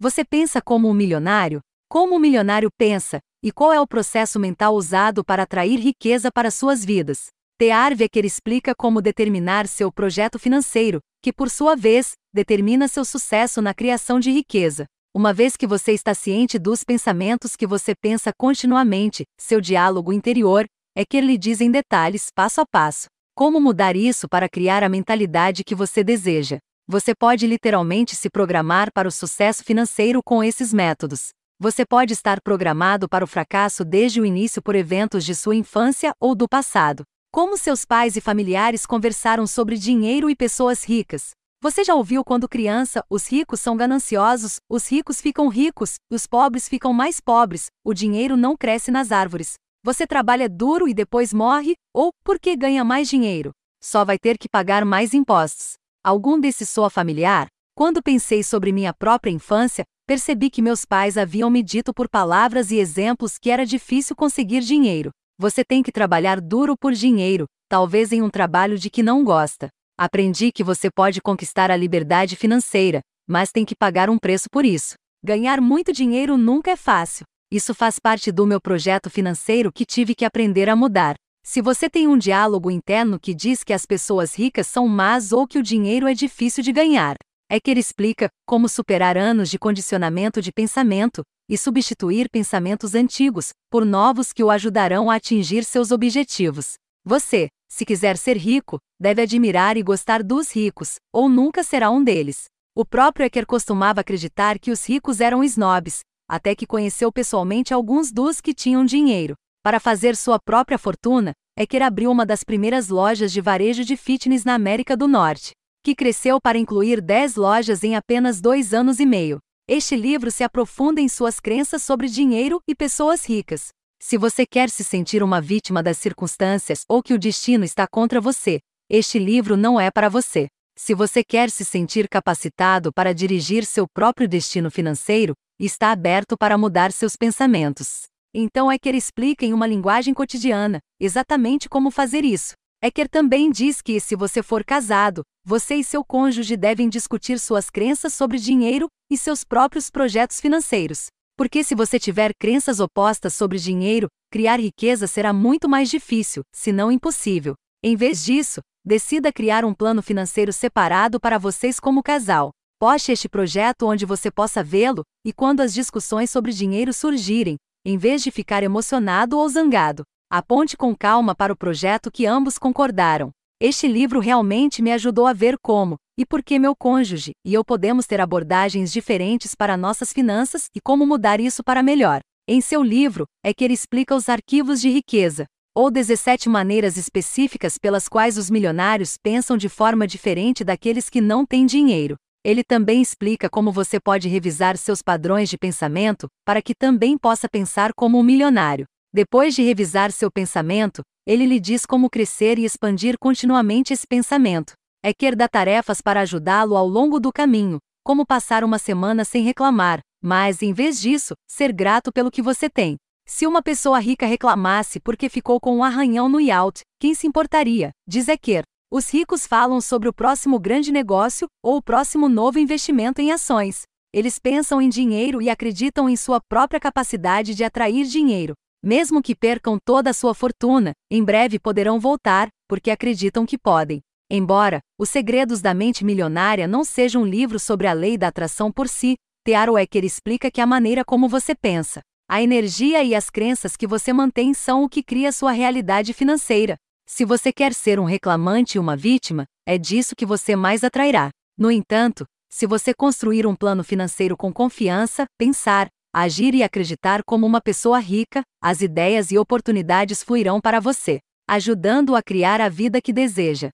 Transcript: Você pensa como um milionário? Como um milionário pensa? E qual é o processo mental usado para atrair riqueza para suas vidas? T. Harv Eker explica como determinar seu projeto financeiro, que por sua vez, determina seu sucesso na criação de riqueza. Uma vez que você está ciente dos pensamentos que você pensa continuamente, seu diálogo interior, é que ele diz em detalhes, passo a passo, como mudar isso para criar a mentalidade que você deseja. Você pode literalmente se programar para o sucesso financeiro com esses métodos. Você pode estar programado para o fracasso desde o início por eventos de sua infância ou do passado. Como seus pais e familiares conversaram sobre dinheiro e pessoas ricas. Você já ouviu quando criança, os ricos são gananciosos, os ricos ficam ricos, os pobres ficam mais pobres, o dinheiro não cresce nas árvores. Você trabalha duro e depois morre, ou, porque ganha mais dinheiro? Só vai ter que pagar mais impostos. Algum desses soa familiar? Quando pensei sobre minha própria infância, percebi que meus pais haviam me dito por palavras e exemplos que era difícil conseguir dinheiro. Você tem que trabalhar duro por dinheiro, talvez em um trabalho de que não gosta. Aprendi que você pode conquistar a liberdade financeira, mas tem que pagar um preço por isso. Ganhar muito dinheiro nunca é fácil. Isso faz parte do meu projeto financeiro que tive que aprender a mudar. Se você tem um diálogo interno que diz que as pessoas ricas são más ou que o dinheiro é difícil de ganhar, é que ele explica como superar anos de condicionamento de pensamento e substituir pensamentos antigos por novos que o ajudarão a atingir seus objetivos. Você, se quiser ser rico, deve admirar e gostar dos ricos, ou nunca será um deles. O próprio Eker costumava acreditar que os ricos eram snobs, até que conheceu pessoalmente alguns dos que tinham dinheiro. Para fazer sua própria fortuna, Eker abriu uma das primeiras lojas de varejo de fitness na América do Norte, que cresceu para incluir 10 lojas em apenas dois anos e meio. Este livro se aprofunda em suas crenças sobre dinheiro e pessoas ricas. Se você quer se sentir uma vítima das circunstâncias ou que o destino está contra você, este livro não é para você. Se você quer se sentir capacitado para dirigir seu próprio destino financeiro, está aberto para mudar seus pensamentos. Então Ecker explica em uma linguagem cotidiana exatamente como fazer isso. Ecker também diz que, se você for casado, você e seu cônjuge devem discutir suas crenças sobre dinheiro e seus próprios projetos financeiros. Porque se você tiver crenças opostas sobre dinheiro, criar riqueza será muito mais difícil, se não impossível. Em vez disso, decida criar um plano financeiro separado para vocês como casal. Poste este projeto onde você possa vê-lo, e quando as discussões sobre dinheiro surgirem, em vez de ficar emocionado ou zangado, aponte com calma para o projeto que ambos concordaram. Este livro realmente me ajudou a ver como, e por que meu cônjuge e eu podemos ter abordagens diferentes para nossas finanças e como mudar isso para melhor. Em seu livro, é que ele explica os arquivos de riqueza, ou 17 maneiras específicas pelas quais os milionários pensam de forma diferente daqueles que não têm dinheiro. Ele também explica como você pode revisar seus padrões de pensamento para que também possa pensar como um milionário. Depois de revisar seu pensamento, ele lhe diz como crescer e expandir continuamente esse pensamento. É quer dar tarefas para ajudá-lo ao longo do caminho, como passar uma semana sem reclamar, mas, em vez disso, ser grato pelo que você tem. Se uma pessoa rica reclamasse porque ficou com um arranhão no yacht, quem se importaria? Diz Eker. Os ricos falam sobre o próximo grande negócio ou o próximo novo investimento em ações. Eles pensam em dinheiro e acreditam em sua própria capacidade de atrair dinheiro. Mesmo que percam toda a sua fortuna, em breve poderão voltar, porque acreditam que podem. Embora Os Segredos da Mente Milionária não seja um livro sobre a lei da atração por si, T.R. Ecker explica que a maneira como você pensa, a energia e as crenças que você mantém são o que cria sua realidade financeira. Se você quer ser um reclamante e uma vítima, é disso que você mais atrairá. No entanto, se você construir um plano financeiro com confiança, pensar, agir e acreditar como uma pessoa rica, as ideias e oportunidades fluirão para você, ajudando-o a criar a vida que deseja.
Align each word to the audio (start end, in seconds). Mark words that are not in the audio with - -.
Você 0.00 0.24
pensa 0.24 0.62
como 0.62 0.88
um 0.88 0.94
milionário? 0.94 1.60
Como 1.88 2.14
um 2.14 2.20
milionário 2.20 2.70
pensa? 2.78 3.18
E 3.42 3.50
qual 3.50 3.72
é 3.72 3.80
o 3.80 3.86
processo 3.86 4.38
mental 4.38 4.76
usado 4.76 5.24
para 5.24 5.42
atrair 5.42 5.80
riqueza 5.80 6.30
para 6.30 6.52
suas 6.52 6.84
vidas? 6.84 7.26
T. 7.58 7.72
Harv 7.72 8.00
Eker 8.02 8.24
explica 8.24 8.76
como 8.76 9.02
determinar 9.02 9.66
seu 9.66 9.90
projeto 9.90 10.38
financeiro, 10.38 11.00
que 11.20 11.32
por 11.32 11.50
sua 11.50 11.74
vez, 11.74 12.12
determina 12.32 12.86
seu 12.86 13.04
sucesso 13.04 13.60
na 13.60 13.74
criação 13.74 14.20
de 14.20 14.30
riqueza. 14.30 14.86
Uma 15.12 15.32
vez 15.32 15.56
que 15.56 15.66
você 15.66 15.90
está 15.90 16.14
ciente 16.14 16.60
dos 16.60 16.84
pensamentos 16.84 17.56
que 17.56 17.66
você 17.66 17.92
pensa 18.00 18.30
continuamente, 18.38 19.24
seu 19.36 19.60
diálogo 19.60 20.12
interior, 20.12 20.64
é 20.96 21.04
que 21.04 21.16
ele 21.16 21.36
diz 21.36 21.60
em 21.60 21.72
detalhes, 21.72 22.28
passo 22.32 22.60
a 22.60 22.64
passo, 22.64 23.08
como 23.34 23.60
mudar 23.60 23.96
isso 23.96 24.28
para 24.28 24.48
criar 24.48 24.84
a 24.84 24.88
mentalidade 24.88 25.64
que 25.64 25.74
você 25.74 26.04
deseja. 26.04 26.58
Você 26.90 27.14
pode 27.14 27.46
literalmente 27.46 28.16
se 28.16 28.30
programar 28.30 28.90
para 28.90 29.06
o 29.06 29.12
sucesso 29.12 29.62
financeiro 29.62 30.22
com 30.24 30.42
esses 30.42 30.72
métodos. 30.72 31.32
Você 31.60 31.84
pode 31.84 32.14
estar 32.14 32.40
programado 32.40 33.06
para 33.06 33.22
o 33.22 33.26
fracasso 33.26 33.84
desde 33.84 34.22
o 34.22 34.24
início 34.24 34.62
por 34.62 34.74
eventos 34.74 35.22
de 35.22 35.34
sua 35.34 35.54
infância 35.54 36.12
ou 36.18 36.34
do 36.34 36.48
passado. 36.48 37.02
Como 37.30 37.58
seus 37.58 37.84
pais 37.84 38.16
e 38.16 38.22
familiares 38.22 38.86
conversaram 38.86 39.46
sobre 39.46 39.76
dinheiro 39.76 40.30
e 40.30 40.34
pessoas 40.34 40.82
ricas. 40.82 41.32
Você 41.60 41.84
já 41.84 41.94
ouviu 41.94 42.24
quando 42.24 42.48
criança, 42.48 43.04
os 43.10 43.30
ricos 43.30 43.60
são 43.60 43.76
gananciosos, 43.76 44.56
os 44.66 44.90
ricos 44.90 45.20
ficam 45.20 45.48
ricos, 45.48 45.96
os 46.10 46.26
pobres 46.26 46.66
ficam 46.70 46.94
mais 46.94 47.20
pobres, 47.20 47.66
o 47.84 47.92
dinheiro 47.92 48.34
não 48.34 48.56
cresce 48.56 48.90
nas 48.90 49.12
árvores. 49.12 49.56
Você 49.84 50.06
trabalha 50.06 50.48
duro 50.48 50.88
e 50.88 50.94
depois 50.94 51.34
morre, 51.34 51.74
ou, 51.92 52.12
porque 52.24 52.56
ganha 52.56 52.82
mais 52.82 53.10
dinheiro? 53.10 53.50
Só 53.78 54.06
vai 54.06 54.18
ter 54.18 54.38
que 54.38 54.48
pagar 54.48 54.86
mais 54.86 55.12
impostos. 55.12 55.74
Algum 56.04 56.38
desses 56.40 56.68
soa 56.68 56.88
familiar? 56.88 57.48
Quando 57.74 58.02
pensei 58.02 58.42
sobre 58.42 58.72
minha 58.72 58.94
própria 58.94 59.30
infância, 59.30 59.84
percebi 60.06 60.48
que 60.48 60.62
meus 60.62 60.84
pais 60.84 61.18
haviam 61.18 61.50
me 61.50 61.62
dito 61.62 61.92
por 61.92 62.08
palavras 62.08 62.70
e 62.70 62.76
exemplos 62.76 63.36
que 63.36 63.50
era 63.50 63.66
difícil 63.66 64.16
conseguir 64.16 64.60
dinheiro. 64.60 65.10
Você 65.38 65.62
tem 65.64 65.82
que 65.82 65.92
trabalhar 65.92 66.40
duro 66.40 66.76
por 66.76 66.92
dinheiro, 66.92 67.46
talvez 67.68 68.10
em 68.10 68.22
um 68.22 68.30
trabalho 68.30 68.78
de 68.78 68.88
que 68.88 69.02
não 69.02 69.22
gosta. 69.22 69.68
Aprendi 69.98 70.50
que 70.50 70.64
você 70.64 70.88
pode 70.90 71.20
conquistar 71.20 71.70
a 71.70 71.76
liberdade 71.76 72.36
financeira, 72.36 73.00
mas 73.28 73.52
tem 73.52 73.64
que 73.64 73.76
pagar 73.76 74.08
um 74.08 74.18
preço 74.18 74.46
por 74.50 74.64
isso. 74.64 74.94
Ganhar 75.22 75.60
muito 75.60 75.92
dinheiro 75.92 76.38
nunca 76.38 76.70
é 76.70 76.76
fácil. 76.76 77.24
Isso 77.52 77.74
faz 77.74 77.98
parte 77.98 78.32
do 78.32 78.46
meu 78.46 78.60
projeto 78.60 79.10
financeiro 79.10 79.70
que 79.72 79.84
tive 79.84 80.14
que 80.14 80.24
aprender 80.24 80.68
a 80.68 80.76
mudar. 80.76 81.16
Se 81.50 81.62
você 81.62 81.88
tem 81.88 82.06
um 82.06 82.18
diálogo 82.18 82.70
interno 82.70 83.18
que 83.18 83.32
diz 83.32 83.64
que 83.64 83.72
as 83.72 83.86
pessoas 83.86 84.34
ricas 84.34 84.66
são 84.66 84.86
más 84.86 85.32
ou 85.32 85.46
que 85.46 85.58
o 85.58 85.62
dinheiro 85.62 86.06
é 86.06 86.12
difícil 86.12 86.62
de 86.62 86.70
ganhar, 86.70 87.16
é 87.50 87.58
que 87.58 87.70
ele 87.70 87.80
explica 87.80 88.28
como 88.46 88.68
superar 88.68 89.16
anos 89.16 89.48
de 89.48 89.58
condicionamento 89.58 90.42
de 90.42 90.52
pensamento 90.52 91.22
e 91.48 91.56
substituir 91.56 92.28
pensamentos 92.30 92.94
antigos 92.94 93.48
por 93.70 93.86
novos 93.86 94.30
que 94.30 94.44
o 94.44 94.50
ajudarão 94.50 95.10
a 95.10 95.14
atingir 95.14 95.64
seus 95.64 95.90
objetivos. 95.90 96.74
Você, 97.02 97.48
se 97.66 97.86
quiser 97.86 98.18
ser 98.18 98.36
rico, 98.36 98.78
deve 99.00 99.22
admirar 99.22 99.78
e 99.78 99.82
gostar 99.82 100.22
dos 100.22 100.54
ricos, 100.54 100.96
ou 101.10 101.30
nunca 101.30 101.64
será 101.64 101.88
um 101.88 102.04
deles. 102.04 102.44
O 102.76 102.84
próprio 102.84 103.24
Eker 103.24 103.46
costumava 103.46 104.02
acreditar 104.02 104.58
que 104.58 104.70
os 104.70 104.86
ricos 104.86 105.18
eram 105.18 105.42
snobs, 105.42 106.00
até 106.28 106.54
que 106.54 106.66
conheceu 106.66 107.10
pessoalmente 107.10 107.72
alguns 107.72 108.12
dos 108.12 108.38
que 108.38 108.52
tinham 108.52 108.84
dinheiro. 108.84 109.34
Para 109.62 109.80
fazer 109.80 110.16
sua 110.16 110.38
própria 110.38 110.78
fortuna, 110.78 111.32
Eker 111.56 111.82
abriu 111.82 112.10
uma 112.10 112.24
das 112.24 112.44
primeiras 112.44 112.88
lojas 112.88 113.32
de 113.32 113.40
varejo 113.40 113.84
de 113.84 113.96
fitness 113.96 114.44
na 114.44 114.54
América 114.54 114.96
do 114.96 115.08
Norte, 115.08 115.52
que 115.82 115.94
cresceu 115.94 116.40
para 116.40 116.58
incluir 116.58 117.00
10 117.00 117.36
lojas 117.36 117.82
em 117.82 117.96
apenas 117.96 118.40
dois 118.40 118.72
anos 118.72 119.00
e 119.00 119.06
meio. 119.06 119.38
Este 119.68 119.96
livro 119.96 120.30
se 120.30 120.44
aprofunda 120.44 121.00
em 121.00 121.08
suas 121.08 121.40
crenças 121.40 121.82
sobre 121.82 122.08
dinheiro 122.08 122.60
e 122.66 122.74
pessoas 122.74 123.28
ricas. 123.28 123.68
Se 124.00 124.16
você 124.16 124.46
quer 124.46 124.70
se 124.70 124.84
sentir 124.84 125.22
uma 125.22 125.40
vítima 125.40 125.82
das 125.82 125.98
circunstâncias 125.98 126.84
ou 126.88 127.02
que 127.02 127.12
o 127.12 127.18
destino 127.18 127.64
está 127.64 127.86
contra 127.86 128.20
você, 128.20 128.60
este 128.88 129.18
livro 129.18 129.56
não 129.56 129.78
é 129.78 129.90
para 129.90 130.08
você. 130.08 130.46
Se 130.78 130.94
você 130.94 131.24
quer 131.24 131.50
se 131.50 131.64
sentir 131.64 132.08
capacitado 132.08 132.92
para 132.92 133.12
dirigir 133.12 133.64
seu 133.66 133.86
próprio 133.92 134.28
destino 134.28 134.70
financeiro, 134.70 135.34
está 135.58 135.90
aberto 135.90 136.38
para 136.38 136.56
mudar 136.56 136.92
seus 136.92 137.16
pensamentos. 137.16 138.04
Então 138.40 138.70
Ecker 138.70 138.94
explica 138.94 139.44
em 139.44 139.52
uma 139.52 139.66
linguagem 139.66 140.14
cotidiana 140.14 140.78
exatamente 141.00 141.68
como 141.68 141.90
fazer 141.90 142.24
isso. 142.24 142.52
Ecker 142.80 143.08
também 143.08 143.50
diz 143.50 143.82
que, 143.82 143.98
se 143.98 144.14
você 144.14 144.44
for 144.44 144.62
casado, 144.62 145.22
você 145.44 145.74
e 145.74 145.82
seu 145.82 146.04
cônjuge 146.04 146.56
devem 146.56 146.88
discutir 146.88 147.40
suas 147.40 147.68
crenças 147.68 148.14
sobre 148.14 148.38
dinheiro 148.38 148.86
e 149.10 149.18
seus 149.18 149.42
próprios 149.42 149.90
projetos 149.90 150.40
financeiros. 150.40 151.06
Porque 151.36 151.64
se 151.64 151.74
você 151.74 151.98
tiver 151.98 152.30
crenças 152.38 152.78
opostas 152.78 153.34
sobre 153.34 153.58
dinheiro, 153.58 154.06
criar 154.30 154.60
riqueza 154.60 155.08
será 155.08 155.32
muito 155.32 155.68
mais 155.68 155.90
difícil, 155.90 156.44
se 156.54 156.70
não 156.70 156.92
impossível. 156.92 157.54
Em 157.82 157.96
vez 157.96 158.24
disso, 158.24 158.60
decida 158.84 159.32
criar 159.32 159.64
um 159.64 159.74
plano 159.74 160.00
financeiro 160.00 160.52
separado 160.52 161.18
para 161.18 161.38
vocês 161.38 161.80
como 161.80 162.04
casal. 162.04 162.50
Poste 162.78 163.10
este 163.10 163.28
projeto 163.28 163.84
onde 163.84 164.06
você 164.06 164.30
possa 164.30 164.62
vê-lo, 164.62 165.02
e 165.26 165.32
quando 165.32 165.58
as 165.58 165.74
discussões 165.74 166.30
sobre 166.30 166.52
dinheiro 166.52 166.92
surgirem, 166.92 167.56
em 167.88 167.96
vez 167.96 168.22
de 168.22 168.30
ficar 168.30 168.62
emocionado 168.62 169.38
ou 169.38 169.48
zangado, 169.48 170.02
aponte 170.30 170.76
com 170.76 170.94
calma 170.94 171.34
para 171.34 171.50
o 171.50 171.56
projeto 171.56 172.10
que 172.12 172.26
ambos 172.26 172.58
concordaram. 172.58 173.30
Este 173.58 173.88
livro 173.88 174.20
realmente 174.20 174.82
me 174.82 174.92
ajudou 174.92 175.26
a 175.26 175.32
ver 175.32 175.56
como, 175.62 175.96
e 176.18 176.26
por 176.26 176.42
que 176.42 176.58
meu 176.58 176.76
cônjuge 176.76 177.30
e 177.42 177.54
eu 177.54 177.64
podemos 177.64 178.06
ter 178.06 178.20
abordagens 178.20 178.92
diferentes 178.92 179.54
para 179.54 179.74
nossas 179.74 180.12
finanças 180.12 180.66
e 180.76 180.82
como 180.82 181.06
mudar 181.06 181.40
isso 181.40 181.64
para 181.64 181.82
melhor. 181.82 182.20
Em 182.46 182.60
seu 182.60 182.82
livro, 182.82 183.24
é 183.42 183.54
que 183.54 183.64
ele 183.64 183.72
explica 183.72 184.14
os 184.14 184.28
arquivos 184.28 184.82
de 184.82 184.90
riqueza, 184.90 185.46
ou 185.74 185.90
17 185.90 186.46
maneiras 186.50 186.98
específicas 186.98 187.78
pelas 187.78 188.06
quais 188.06 188.36
os 188.36 188.50
milionários 188.50 189.16
pensam 189.16 189.56
de 189.56 189.70
forma 189.70 190.06
diferente 190.06 190.62
daqueles 190.62 191.08
que 191.08 191.22
não 191.22 191.46
têm 191.46 191.64
dinheiro. 191.64 192.16
Ele 192.48 192.64
também 192.64 193.02
explica 193.02 193.46
como 193.50 193.70
você 193.70 194.00
pode 194.00 194.26
revisar 194.26 194.78
seus 194.78 195.02
padrões 195.02 195.50
de 195.50 195.58
pensamento 195.58 196.28
para 196.46 196.62
que 196.62 196.74
também 196.74 197.18
possa 197.18 197.46
pensar 197.46 197.92
como 197.92 198.18
um 198.18 198.22
milionário. 198.22 198.86
Depois 199.12 199.54
de 199.54 199.62
revisar 199.62 200.10
seu 200.10 200.30
pensamento, 200.30 201.02
ele 201.26 201.44
lhe 201.44 201.60
diz 201.60 201.84
como 201.84 202.08
crescer 202.08 202.58
e 202.58 202.64
expandir 202.64 203.18
continuamente 203.20 203.92
esse 203.92 204.06
pensamento. 204.06 204.72
É 205.04 205.12
quer 205.12 205.36
dar 205.36 205.50
tarefas 205.50 206.00
para 206.00 206.22
ajudá-lo 206.22 206.74
ao 206.74 206.88
longo 206.88 207.20
do 207.20 207.30
caminho, 207.30 207.76
como 208.02 208.24
passar 208.24 208.64
uma 208.64 208.78
semana 208.78 209.26
sem 209.26 209.44
reclamar, 209.44 210.00
mas, 210.24 210.62
em 210.62 210.72
vez 210.72 210.98
disso, 210.98 211.34
ser 211.46 211.70
grato 211.70 212.10
pelo 212.10 212.30
que 212.30 212.40
você 212.40 212.70
tem. 212.70 212.96
Se 213.26 213.46
uma 213.46 213.60
pessoa 213.60 213.98
rica 213.98 214.24
reclamasse 214.24 215.00
porque 215.00 215.28
ficou 215.28 215.60
com 215.60 215.76
um 215.76 215.84
arranhão 215.84 216.30
no 216.30 216.40
yacht, 216.40 216.80
quem 216.98 217.14
se 217.14 217.26
importaria? 217.26 217.90
Diz 218.08 218.26
Eker. 218.26 218.64
Os 218.90 219.12
ricos 219.12 219.46
falam 219.46 219.82
sobre 219.82 220.08
o 220.08 220.14
próximo 220.14 220.58
grande 220.58 220.90
negócio 220.90 221.46
ou 221.62 221.76
o 221.76 221.82
próximo 221.82 222.26
novo 222.26 222.58
investimento 222.58 223.20
em 223.20 223.30
ações. 223.30 223.82
Eles 224.14 224.38
pensam 224.38 224.80
em 224.80 224.88
dinheiro 224.88 225.42
e 225.42 225.50
acreditam 225.50 226.08
em 226.08 226.16
sua 226.16 226.40
própria 226.40 226.80
capacidade 226.80 227.54
de 227.54 227.62
atrair 227.62 228.06
dinheiro. 228.06 228.54
Mesmo 228.82 229.20
que 229.20 229.34
percam 229.34 229.76
toda 229.84 230.08
a 230.08 230.14
sua 230.14 230.32
fortuna, 230.32 230.92
em 231.10 231.22
breve 231.22 231.58
poderão 231.58 232.00
voltar, 232.00 232.48
porque 232.66 232.90
acreditam 232.90 233.44
que 233.44 233.58
podem. 233.58 234.00
Embora 234.30 234.80
Os 234.98 235.10
Segredos 235.10 235.60
da 235.60 235.74
Mente 235.74 236.02
Milionária 236.02 236.66
não 236.66 236.82
seja 236.82 237.18
um 237.18 237.26
livro 237.26 237.58
sobre 237.58 237.86
a 237.86 237.92
lei 237.92 238.16
da 238.16 238.28
atração 238.28 238.72
por 238.72 238.88
si, 238.88 239.16
T.R. 239.44 239.78
Ecker 239.82 240.04
explica 240.04 240.50
que 240.50 240.62
a 240.62 240.66
maneira 240.66 241.04
como 241.04 241.28
você 241.28 241.54
pensa, 241.54 242.00
a 242.26 242.40
energia 242.42 243.04
e 243.04 243.14
as 243.14 243.28
crenças 243.28 243.76
que 243.76 243.86
você 243.86 244.14
mantém 244.14 244.54
são 244.54 244.82
o 244.82 244.88
que 244.88 245.02
cria 245.02 245.30
sua 245.30 245.52
realidade 245.52 246.14
financeira. 246.14 246.78
Se 247.18 247.24
você 247.24 247.52
quer 247.52 247.74
ser 247.74 247.98
um 247.98 248.04
reclamante 248.04 248.76
e 248.76 248.78
uma 248.78 248.94
vítima, 248.96 249.44
é 249.66 249.76
disso 249.76 250.14
que 250.14 250.24
você 250.24 250.54
mais 250.54 250.84
atrairá. 250.84 251.30
No 251.58 251.68
entanto, 251.68 252.24
se 252.48 252.64
você 252.64 252.94
construir 252.94 253.44
um 253.44 253.56
plano 253.56 253.82
financeiro 253.82 254.36
com 254.36 254.52
confiança, 254.52 255.24
pensar, 255.36 255.88
agir 256.14 256.54
e 256.54 256.62
acreditar 256.62 257.24
como 257.26 257.44
uma 257.44 257.60
pessoa 257.60 257.98
rica, 257.98 258.42
as 258.62 258.82
ideias 258.82 259.32
e 259.32 259.36
oportunidades 259.36 260.22
fluirão 260.22 260.60
para 260.60 260.78
você, 260.78 261.18
ajudando-o 261.48 262.14
a 262.14 262.22
criar 262.22 262.60
a 262.60 262.68
vida 262.68 263.00
que 263.00 263.12
deseja. 263.12 263.70